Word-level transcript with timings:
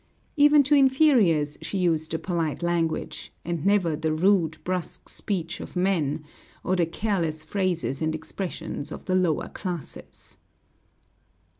Even 0.35 0.63
to 0.63 0.73
inferiors 0.73 1.59
she 1.61 1.77
used 1.77 2.09
the 2.09 2.17
polite 2.17 2.63
language, 2.63 3.31
and 3.45 3.63
never 3.63 3.95
the 3.95 4.11
rude, 4.11 4.57
brusque 4.63 5.07
speech 5.07 5.59
of 5.59 5.75
men, 5.75 6.23
or 6.63 6.75
the 6.75 6.87
careless 6.87 7.43
phrases 7.43 8.01
and 8.01 8.15
expressions 8.15 8.91
of 8.91 9.05
the 9.05 9.13
lower 9.13 9.49
classes. 9.49 10.39